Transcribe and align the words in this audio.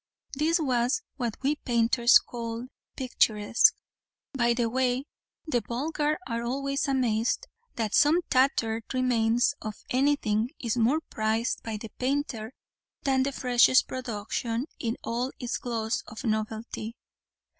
This 0.33 0.59
was 0.59 1.03
what 1.17 1.35
we 1.43 1.57
painters 1.57 2.17
call 2.17 2.65
picturesque. 2.95 3.75
By 4.33 4.55
the 4.55 4.67
way, 4.67 5.03
the 5.45 5.61
vulgar 5.61 6.17
are 6.25 6.41
always 6.41 6.87
amazed 6.87 7.45
that 7.75 7.93
some 7.93 8.21
tattered 8.27 8.81
remains 8.95 9.53
of 9.61 9.75
anything 9.91 10.49
is 10.59 10.75
more 10.75 11.01
prized 11.01 11.61
by 11.61 11.77
the 11.77 11.89
painter 11.99 12.51
than 13.03 13.21
the 13.21 13.31
freshest 13.31 13.87
production 13.87 14.65
in 14.79 14.97
all 15.03 15.33
its 15.39 15.59
gloss 15.59 16.01
of 16.07 16.23
novelty. 16.23 16.95